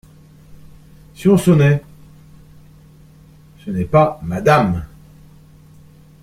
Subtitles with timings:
[1.13, 1.83] Si on sonnait…
[3.63, 4.83] ce n'est pas MADAME.